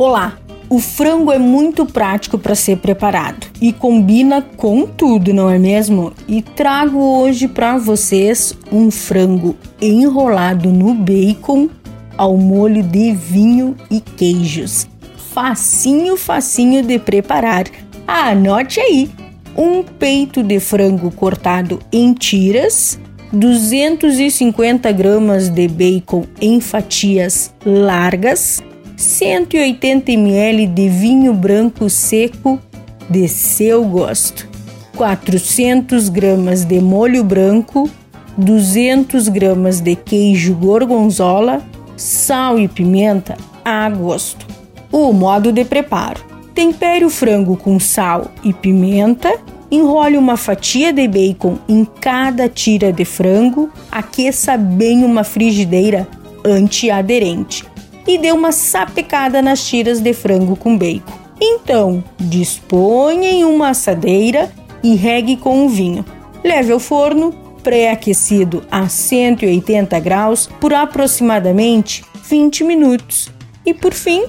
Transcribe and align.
Olá! 0.00 0.38
O 0.70 0.78
frango 0.78 1.30
é 1.30 1.38
muito 1.38 1.84
prático 1.84 2.38
para 2.38 2.54
ser 2.54 2.78
preparado 2.78 3.48
e 3.60 3.70
combina 3.70 4.40
com 4.40 4.86
tudo, 4.86 5.34
não 5.34 5.50
é 5.50 5.58
mesmo? 5.58 6.14
E 6.26 6.40
trago 6.40 6.98
hoje 6.98 7.46
para 7.46 7.76
vocês 7.76 8.56
um 8.72 8.90
frango 8.90 9.54
enrolado 9.78 10.70
no 10.70 10.94
bacon 10.94 11.68
ao 12.16 12.34
molho 12.38 12.82
de 12.82 13.12
vinho 13.12 13.76
e 13.90 14.00
queijos. 14.00 14.88
Facinho, 15.34 16.16
facinho 16.16 16.82
de 16.82 16.98
preparar. 16.98 17.64
Anote 18.08 18.80
aí: 18.80 19.10
um 19.54 19.82
peito 19.82 20.42
de 20.42 20.58
frango 20.60 21.10
cortado 21.10 21.78
em 21.92 22.14
tiras, 22.14 22.98
250 23.34 24.90
gramas 24.92 25.50
de 25.50 25.68
bacon 25.68 26.24
em 26.40 26.58
fatias 26.58 27.54
largas 27.66 28.62
180 29.00 30.12
ml 30.12 30.66
de 30.66 30.90
vinho 30.90 31.32
branco 31.32 31.88
seco 31.88 32.60
de 33.08 33.26
seu 33.28 33.82
gosto, 33.82 34.46
400 34.94 36.10
gramas 36.10 36.66
de 36.66 36.80
molho 36.80 37.24
branco, 37.24 37.88
200 38.36 39.28
gramas 39.28 39.80
de 39.80 39.96
queijo 39.96 40.54
gorgonzola, 40.54 41.62
sal 41.96 42.58
e 42.58 42.68
pimenta 42.68 43.38
a 43.64 43.88
gosto. 43.88 44.46
O 44.92 45.14
modo 45.14 45.50
de 45.50 45.64
preparo: 45.64 46.22
tempere 46.54 47.02
o 47.02 47.10
frango 47.10 47.56
com 47.56 47.80
sal 47.80 48.30
e 48.44 48.52
pimenta, 48.52 49.34
enrole 49.70 50.18
uma 50.18 50.36
fatia 50.36 50.92
de 50.92 51.08
bacon 51.08 51.56
em 51.66 51.86
cada 51.86 52.50
tira 52.50 52.92
de 52.92 53.06
frango, 53.06 53.70
aqueça 53.90 54.58
bem 54.58 55.02
uma 55.04 55.24
frigideira 55.24 56.06
antiaderente 56.44 57.69
e 58.14 58.18
dê 58.18 58.32
uma 58.32 58.50
sapecada 58.50 59.40
nas 59.40 59.64
tiras 59.64 60.00
de 60.00 60.12
frango 60.12 60.56
com 60.56 60.76
bacon. 60.76 61.12
Então, 61.40 62.02
disponha 62.18 63.30
em 63.30 63.44
uma 63.44 63.68
assadeira 63.68 64.50
e 64.82 64.96
regue 64.96 65.36
com 65.36 65.64
o 65.64 65.68
vinho. 65.68 66.04
Leve 66.42 66.72
ao 66.72 66.80
forno 66.80 67.32
pré-aquecido 67.62 68.64
a 68.70 68.88
180 68.88 69.98
graus 70.00 70.48
por 70.60 70.74
aproximadamente 70.74 72.04
20 72.28 72.64
minutos. 72.64 73.30
E 73.64 73.72
por 73.72 73.92
fim, 73.92 74.24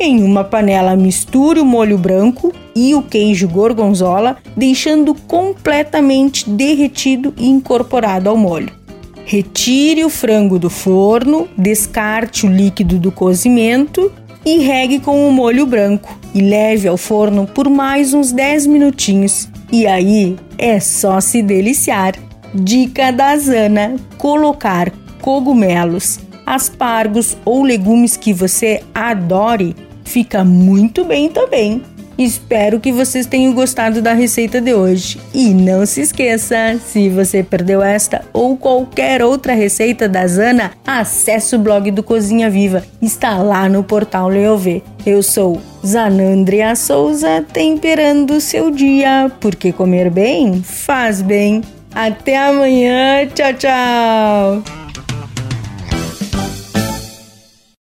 em 0.00 0.22
uma 0.22 0.42
panela 0.42 0.96
misture 0.96 1.60
o 1.60 1.64
molho 1.64 1.98
branco 1.98 2.52
e 2.74 2.94
o 2.94 3.02
queijo 3.02 3.48
gorgonzola, 3.48 4.38
deixando 4.56 5.14
completamente 5.14 6.48
derretido 6.48 7.34
e 7.36 7.48
incorporado 7.48 8.30
ao 8.30 8.36
molho. 8.36 8.85
Retire 9.28 10.04
o 10.04 10.08
frango 10.08 10.56
do 10.56 10.70
forno, 10.70 11.48
descarte 11.58 12.46
o 12.46 12.48
líquido 12.48 12.96
do 12.96 13.10
cozimento 13.10 14.12
e 14.44 14.58
regue 14.58 15.00
com 15.00 15.28
o 15.28 15.32
molho 15.32 15.66
branco 15.66 16.16
e 16.32 16.40
leve 16.40 16.86
ao 16.86 16.96
forno 16.96 17.44
por 17.44 17.68
mais 17.68 18.14
uns 18.14 18.30
10 18.30 18.68
minutinhos. 18.68 19.48
E 19.72 19.84
aí 19.84 20.36
é 20.56 20.78
só 20.78 21.20
se 21.20 21.42
deliciar. 21.42 22.14
Dica 22.54 23.10
da 23.10 23.36
Zana: 23.36 23.96
colocar 24.16 24.92
cogumelos, 25.20 26.20
aspargos 26.46 27.36
ou 27.44 27.64
legumes 27.64 28.16
que 28.16 28.32
você 28.32 28.80
adore 28.94 29.74
fica 30.04 30.44
muito 30.44 31.04
bem 31.04 31.28
também. 31.28 31.82
Espero 32.18 32.80
que 32.80 32.92
vocês 32.92 33.26
tenham 33.26 33.52
gostado 33.52 34.00
da 34.00 34.12
receita 34.12 34.60
de 34.60 34.72
hoje. 34.72 35.18
E 35.34 35.52
não 35.52 35.84
se 35.84 36.00
esqueça, 36.00 36.78
se 36.86 37.08
você 37.08 37.42
perdeu 37.42 37.82
esta 37.82 38.24
ou 38.32 38.56
qualquer 38.56 39.22
outra 39.22 39.52
receita 39.52 40.08
da 40.08 40.26
Zana, 40.26 40.72
acesse 40.86 41.54
o 41.54 41.58
blog 41.58 41.90
do 41.90 42.02
Cozinha 42.02 42.48
Viva. 42.48 42.82
Está 43.02 43.38
lá 43.38 43.68
no 43.68 43.84
portal 43.84 44.28
Leovê. 44.28 44.82
Eu 45.04 45.22
sou 45.22 45.60
Zanandria 45.84 46.74
Souza, 46.74 47.44
temperando 47.52 48.32
o 48.32 48.40
seu 48.40 48.70
dia, 48.70 49.30
porque 49.40 49.72
comer 49.72 50.10
bem 50.10 50.62
faz 50.62 51.22
bem. 51.22 51.62
Até 51.94 52.36
amanhã, 52.36 53.26
tchau, 53.26 53.54
tchau! 53.54 54.75